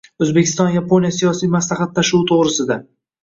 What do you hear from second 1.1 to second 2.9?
siyosiy maslahatlashuvi to‘g‘risida